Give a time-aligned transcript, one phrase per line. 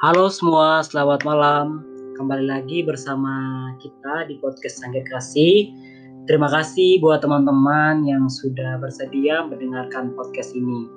[0.00, 1.84] Halo semua, selamat malam.
[2.16, 5.68] Kembali lagi bersama kita di podcast Sangkir Kasih.
[6.24, 10.88] Terima kasih buat teman-teman yang sudah bersedia mendengarkan podcast ini.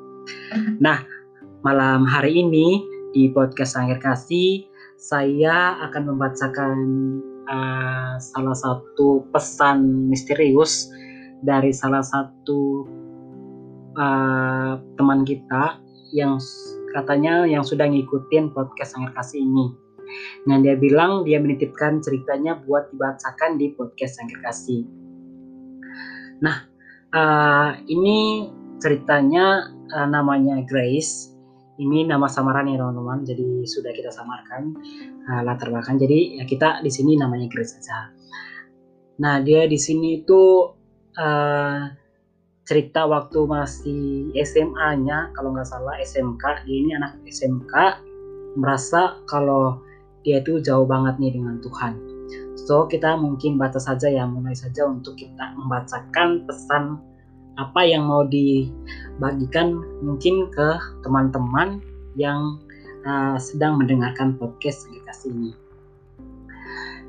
[0.80, 1.04] Nah,
[1.68, 2.80] malam hari ini
[3.12, 6.76] di podcast Sangkir Kasih, saya akan membacakan
[7.52, 10.88] uh, salah satu pesan misterius
[11.44, 12.88] dari salah satu
[14.00, 15.76] uh, teman kita
[16.16, 16.40] yang
[16.94, 19.74] katanya yang sudah ngikutin podcast Sangir Kasih ini.
[20.46, 24.86] Nah dia bilang dia menitipkan ceritanya buat dibacakan di podcast Sangir Kasih.
[26.40, 26.70] Nah
[27.12, 31.34] uh, ini ceritanya uh, namanya Grace.
[31.74, 33.26] Ini nama samaran ya teman-teman.
[33.26, 34.78] Jadi sudah kita samarkan
[35.26, 35.98] uh, latar belakang.
[35.98, 38.14] Jadi ya kita di sini namanya Grace saja.
[39.18, 40.70] Nah dia di sini itu
[41.18, 42.03] uh,
[42.64, 48.00] cerita waktu masih SMA-nya kalau nggak salah SMK dia ini anak SMK
[48.56, 49.84] merasa kalau
[50.24, 52.00] dia itu jauh banget nih dengan Tuhan.
[52.56, 56.96] So kita mungkin baca saja ya mulai saja untuk kita membacakan pesan
[57.60, 61.84] apa yang mau dibagikan mungkin ke teman-teman
[62.16, 62.58] yang
[63.04, 65.52] uh, sedang mendengarkan podcast kasih ini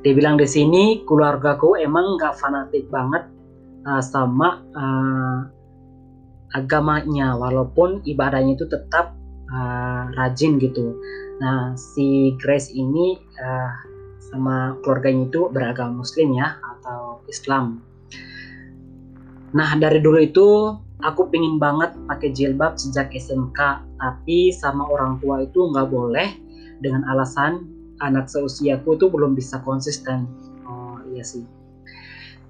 [0.04, 3.24] dia bilang di sini keluargaku emang nggak fanatik banget
[3.84, 5.38] uh, sama uh,
[6.54, 9.12] agamanya walaupun ibadahnya itu tetap
[9.50, 10.96] uh, rajin gitu.
[11.42, 13.72] Nah si Grace ini uh,
[14.32, 17.82] sama keluarganya itu beragama Muslim ya atau Islam.
[19.54, 20.48] Nah dari dulu itu
[21.02, 23.60] aku pingin banget pakai jilbab sejak SMK
[23.98, 26.28] tapi sama orang tua itu nggak boleh
[26.82, 27.66] dengan alasan
[28.02, 30.26] anak seusiaku tuh belum bisa konsisten.
[30.66, 31.53] Oh iya sih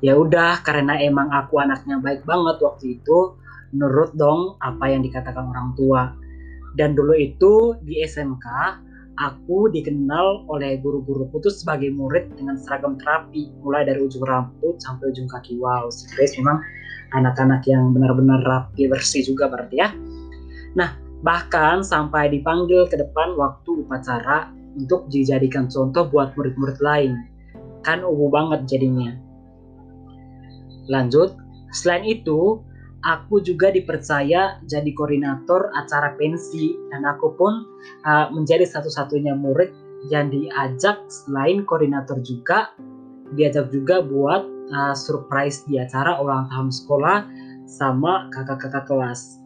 [0.03, 3.39] ya udah karena emang aku anaknya baik banget waktu itu
[3.75, 6.15] nurut dong apa yang dikatakan orang tua.
[6.75, 8.47] Dan dulu itu di SMK
[9.15, 13.51] aku dikenal oleh guru-guruku tuh sebagai murid dengan seragam terapi.
[13.63, 15.59] Mulai dari ujung rambut sampai ujung kaki.
[15.59, 16.63] Wow si Grace memang
[17.15, 19.95] anak-anak yang benar-benar rapi bersih juga berarti ya.
[20.75, 27.15] Nah bahkan sampai dipanggil ke depan waktu upacara untuk dijadikan contoh buat murid-murid lain.
[27.87, 29.15] Kan ubu banget jadinya
[30.89, 31.37] Lanjut,
[31.73, 32.61] selain itu,
[33.05, 37.69] aku juga dipercaya jadi koordinator acara pensi dan aku pun
[38.09, 39.71] uh, menjadi satu-satunya murid
[40.09, 42.73] yang diajak selain koordinator juga
[43.37, 47.19] diajak juga buat uh, surprise di acara ulang tahun sekolah
[47.69, 49.41] sama kakak-kakak kelas.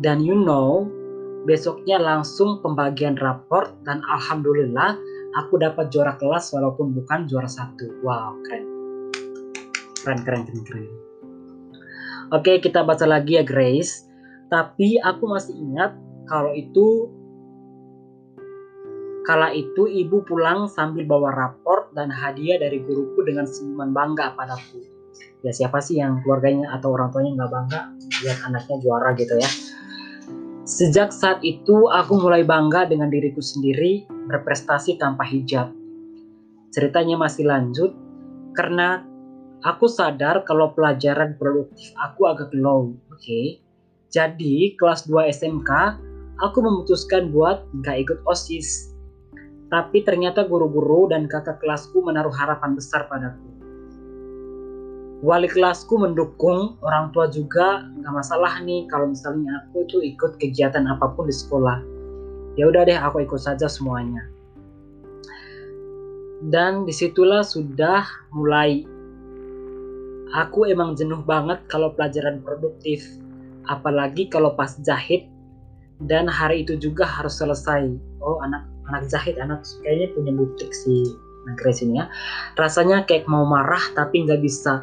[0.00, 0.88] Dan you know,
[1.44, 4.96] besoknya langsung pembagian raport dan alhamdulillah
[5.38, 8.00] aku dapat juara kelas walaupun bukan juara satu.
[8.02, 8.73] Wow, keren
[10.04, 10.86] keren keren keren keren
[12.30, 14.04] oke kita baca lagi ya Grace
[14.52, 15.96] tapi aku masih ingat
[16.28, 17.08] kalau itu
[19.24, 24.84] Kala itu ibu pulang sambil bawa rapor dan hadiah dari guruku dengan senyuman bangga padaku.
[25.40, 27.80] Ya siapa sih yang keluarganya atau orang tuanya nggak bangga
[28.20, 29.48] lihat anaknya juara gitu ya.
[30.68, 35.72] Sejak saat itu aku mulai bangga dengan diriku sendiri berprestasi tanpa hijab.
[36.68, 37.96] Ceritanya masih lanjut
[38.52, 39.08] karena
[39.64, 42.92] aku sadar kalau pelajaran produktif aku agak low.
[43.10, 43.18] Oke.
[43.18, 43.46] Okay?
[44.12, 45.70] Jadi kelas 2 SMK
[46.38, 48.94] aku memutuskan buat nggak ikut OSIS.
[49.72, 53.42] Tapi ternyata guru-guru dan kakak kelasku menaruh harapan besar padaku.
[55.24, 60.84] Wali kelasku mendukung, orang tua juga nggak masalah nih kalau misalnya aku itu ikut kegiatan
[60.84, 61.80] apa pun di sekolah.
[62.54, 64.30] Ya udah deh aku ikut saja semuanya.
[66.44, 68.04] Dan di situlah sudah
[68.36, 68.84] mulai
[70.34, 73.06] aku emang jenuh banget kalau pelajaran produktif
[73.70, 75.30] apalagi kalau pas jahit.
[76.02, 77.86] Dan hari itu juga harus selesai.
[78.18, 81.14] Oh anak anak jahit anak kayaknya punya butik si
[81.54, 82.10] Grace ini ya.
[82.58, 84.82] Rasanya kayak mau marah tapi nggak bisa.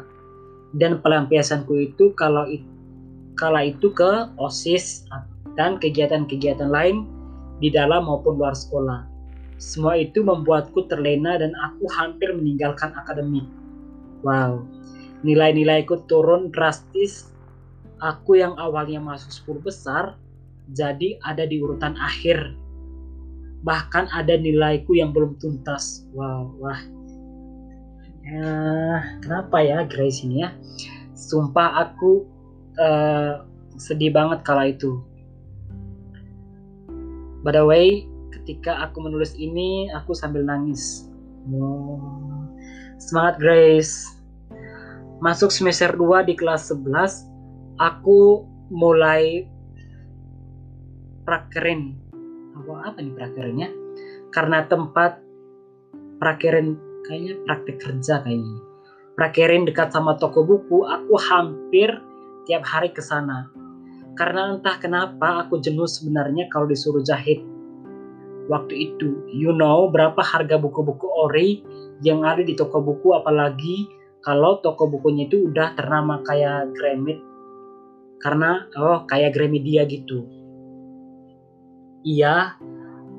[0.72, 2.64] Dan pelampiasanku itu kalau itu
[3.36, 5.04] kala itu ke osis
[5.56, 7.04] dan kegiatan-kegiatan lain
[7.60, 9.04] di dalam maupun luar sekolah.
[9.60, 13.44] Semua itu membuatku terlena dan aku hampir meninggalkan akademik
[14.22, 14.62] wow
[15.22, 17.30] nilai-nilaiku turun drastis.
[18.02, 20.04] Aku yang awalnya masuk 10 besar
[20.74, 22.54] jadi ada di urutan akhir.
[23.62, 26.02] Bahkan ada nilaiku yang belum tuntas.
[26.10, 26.82] Wow, wah.
[28.22, 28.50] Ya,
[29.22, 30.50] kenapa ya Grace ini ya?
[31.14, 32.26] Sumpah aku
[32.78, 33.46] uh,
[33.78, 34.98] sedih banget kala itu.
[37.42, 41.10] By the way, ketika aku menulis ini, aku sambil nangis.
[41.50, 41.98] Oh,
[43.02, 44.21] semangat Grace
[45.22, 47.30] masuk semester 2 di kelas 11
[47.78, 48.42] aku
[48.74, 49.46] mulai
[51.22, 51.94] prakerin.
[52.58, 53.70] Apa apa nih prakerinnya?
[54.34, 55.22] Karena tempat
[56.18, 56.74] prakerin
[57.06, 58.58] kayaknya praktek kerja kayaknya.
[59.14, 62.02] Prakerin dekat sama toko buku aku hampir
[62.50, 63.46] tiap hari ke sana.
[64.18, 67.38] Karena entah kenapa aku jenuh sebenarnya kalau disuruh jahit.
[68.50, 71.62] Waktu itu you know berapa harga buku-buku ori
[72.02, 77.18] yang ada di toko buku apalagi kalau toko bukunya itu udah ternama kayak Gramit
[78.22, 80.26] karena oh kayak Gramedia gitu
[82.06, 82.56] iya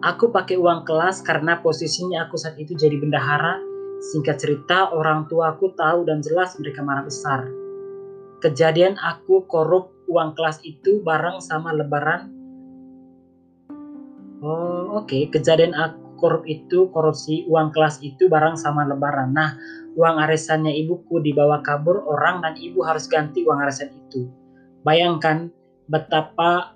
[0.03, 3.55] Aku pakai uang kelas karena posisinya aku saat itu jadi bendahara.
[4.11, 7.47] Singkat cerita, orang tua aku tahu dan jelas mereka marah besar.
[8.44, 12.27] Kejadian aku korup uang kelas itu bareng sama lebaran.
[14.44, 15.07] Oh, oke.
[15.07, 15.31] Okay.
[15.31, 19.31] Kejadian aku korup itu, korupsi uang kelas itu bareng sama lebaran.
[19.31, 19.55] Nah,
[19.94, 24.30] uang arisannya ibuku dibawa kabur orang dan ibu harus ganti uang arisan itu.
[24.84, 25.54] Bayangkan
[25.88, 26.74] betapa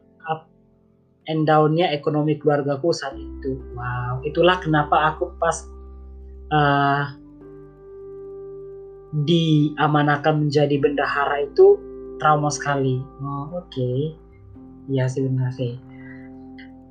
[1.27, 3.59] and down-nya ekonomi keluargaku saat itu.
[3.75, 5.67] Wow, itulah kenapa aku pas
[6.51, 7.11] uh,
[9.27, 11.79] diamanakan menjadi bendahara itu
[12.17, 13.03] trauma sekali.
[13.21, 13.67] Oh, oke.
[13.71, 14.15] Okay.
[14.87, 15.27] Ya sih.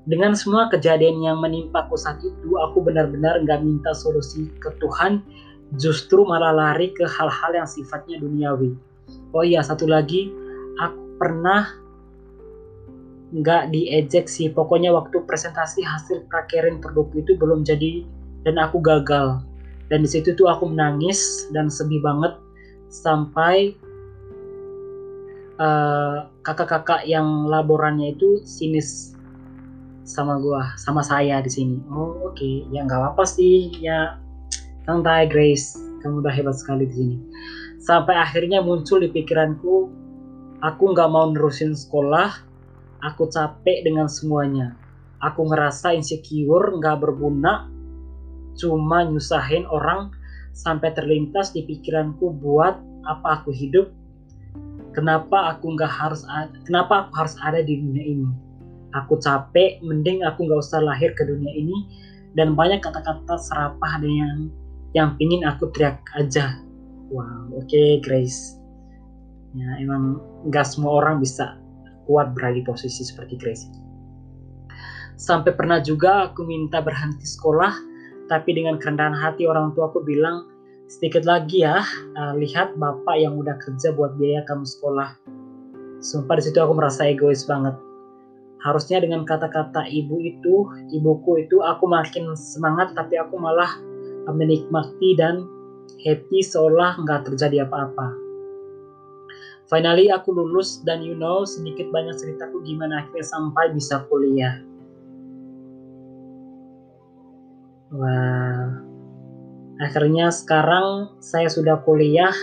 [0.06, 5.24] Dengan semua kejadian yang menimpaku saat itu, aku benar-benar nggak minta solusi ke Tuhan,
[5.74, 8.78] justru malah lari ke hal-hal yang sifatnya duniawi.
[9.34, 10.30] Oh iya, satu lagi,
[10.78, 11.66] aku pernah
[13.34, 18.06] nggak diejek sih pokoknya waktu presentasi hasil prakerin produkku itu belum jadi
[18.46, 19.42] dan aku gagal
[19.90, 22.38] dan di situ tuh aku menangis dan sedih banget
[22.86, 23.74] sampai
[25.58, 29.18] uh, kakak-kakak yang laborannya itu sinis
[30.06, 32.62] sama gua sama saya di sini oh oke okay.
[32.70, 34.22] ya nggak apa-apa sih ya
[34.86, 37.16] santai Grace kamu udah hebat sekali di sini
[37.82, 39.90] sampai akhirnya muncul di pikiranku
[40.62, 42.46] aku nggak mau nerusin sekolah
[43.04, 44.72] Aku capek dengan semuanya.
[45.20, 47.68] Aku ngerasa insecure, nggak berguna,
[48.56, 50.12] cuma nyusahin orang
[50.56, 53.92] sampai terlintas di pikiranku buat apa aku hidup,
[54.96, 56.24] kenapa aku nggak harus
[56.64, 58.30] kenapa aku harus ada di dunia ini.
[58.96, 61.76] Aku capek, mending aku nggak usah lahir ke dunia ini
[62.32, 64.48] dan banyak kata-kata serapah ada yang
[64.92, 66.60] yang pingin aku teriak aja.
[67.10, 68.58] Wow, oke okay, Grace.
[69.56, 71.56] Ya emang nggak semua orang bisa
[72.06, 73.66] kuat berada di posisi seperti Grace.
[75.16, 77.72] Sampai pernah juga aku minta berhenti sekolah,
[78.28, 80.44] tapi dengan kerendahan hati orang tua aku bilang,
[80.92, 81.80] sedikit lagi ya,
[82.20, 85.16] uh, lihat bapak yang udah kerja buat biaya kamu sekolah.
[86.04, 87.74] Sumpah di situ aku merasa egois banget.
[88.60, 93.72] Harusnya dengan kata-kata ibu itu, ibuku itu, aku makin semangat, tapi aku malah
[94.32, 95.46] menikmati dan
[96.02, 98.26] happy seolah nggak terjadi apa-apa
[99.66, 104.62] Finally aku lulus dan you know sedikit banyak ceritaku gimana akhirnya sampai bisa kuliah.
[107.90, 108.78] Wah,
[109.82, 112.34] akhirnya sekarang saya sudah kuliah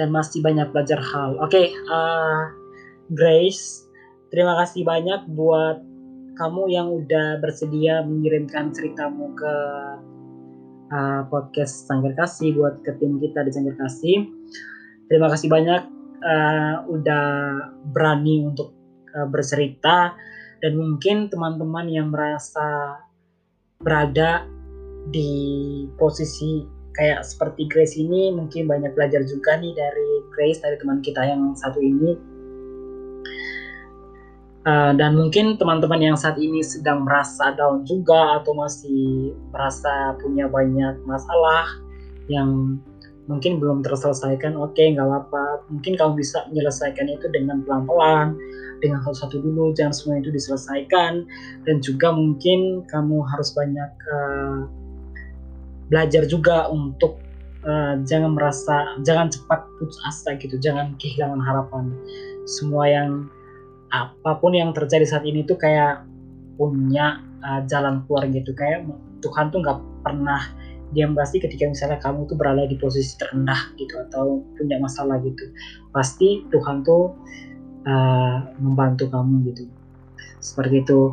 [0.00, 1.36] dan masih banyak belajar hal.
[1.44, 2.42] Oke, okay, uh, eh,
[3.12, 3.84] Grace,
[4.32, 5.84] terima kasih banyak buat
[6.38, 9.54] kamu yang udah bersedia mengirimkan ceritamu ke
[10.94, 14.22] uh, podcast Sanggar Kasih buat ke tim kita di Sanggar Kasih.
[15.10, 15.82] Terima kasih banyak
[16.22, 17.26] uh, udah
[17.90, 18.70] berani untuk
[19.18, 20.14] uh, bercerita.
[20.62, 22.98] Dan mungkin teman-teman yang merasa
[23.78, 24.46] berada
[25.10, 26.66] di posisi
[26.98, 31.54] kayak seperti Grace ini mungkin banyak belajar juga nih dari Grace dari teman kita yang
[31.54, 32.37] satu ini
[34.68, 40.44] uh, dan mungkin teman-teman yang saat ini sedang merasa down juga atau masih merasa punya
[40.44, 41.64] banyak masalah
[42.28, 42.76] yang
[43.28, 45.64] mungkin belum terselesaikan oke okay, nggak apa-apa.
[45.72, 48.36] Mungkin kamu bisa menyelesaikan itu dengan pelan-pelan
[48.78, 51.24] dengan satu-satu dulu jangan semua itu diselesaikan.
[51.64, 54.58] Dan juga mungkin kamu harus banyak uh,
[55.88, 57.20] belajar juga untuk
[57.64, 61.92] uh, jangan merasa jangan cepat putus asa gitu jangan kehilangan harapan.
[62.48, 63.28] Semua yang
[63.88, 66.04] apa pun yang terjadi saat ini tuh kayak
[66.60, 68.52] punya uh, jalan keluar gitu.
[68.52, 68.88] Kayak
[69.24, 70.42] Tuhan tuh nggak pernah
[70.96, 75.52] dia pasti ketika misalnya kamu tuh berada di posisi terendah gitu atau punya masalah gitu.
[75.92, 77.12] Pasti Tuhan tuh
[77.84, 79.68] uh, membantu kamu gitu.
[80.40, 81.12] Seperti itu.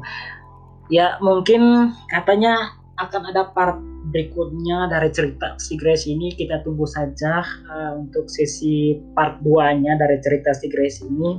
[0.87, 3.75] Ya mungkin katanya akan ada part
[4.15, 6.31] berikutnya dari cerita si Grace ini.
[6.31, 11.29] Kita tunggu saja uh, untuk sesi part 2 nya dari cerita si Grace ini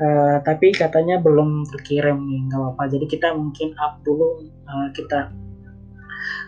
[0.00, 2.84] uh, tapi katanya belum terkirim nih nggak apa-apa.
[2.92, 5.32] Jadi kita mungkin up dulu uh, kita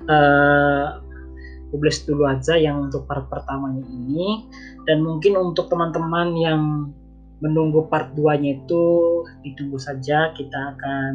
[0.09, 0.87] uh,
[1.69, 4.49] publish dulu aja yang untuk part pertamanya ini.
[4.89, 6.63] Dan mungkin untuk teman-teman yang
[7.39, 8.85] menunggu part 2 nya itu
[9.45, 10.33] ditunggu saja.
[10.33, 11.13] Kita akan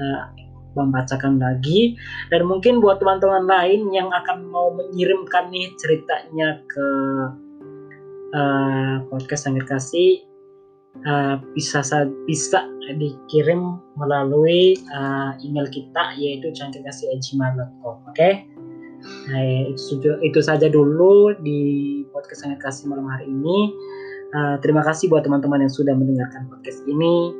[0.00, 0.22] uh,
[0.76, 1.96] membacakan lagi.
[2.28, 6.88] Dan mungkin buat teman-teman lain yang akan mau mengirimkan nih ceritanya ke
[8.36, 10.25] uh, podcast Sangir Kasih
[11.04, 11.84] uh, bisa
[12.24, 12.58] bisa
[12.96, 18.46] dikirim melalui uh, email kita yaitu cangkirkasih@gmail.com oke okay?
[19.28, 23.74] nah, itu, itu saja dulu di podcast Sangir Kasih malam hari ini
[24.38, 27.34] uh, terima kasih buat teman-teman yang sudah mendengarkan podcast ini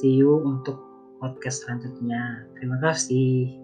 [0.00, 0.80] see you untuk
[1.22, 2.42] podcast selanjutnya.
[2.58, 3.61] Terima kasih.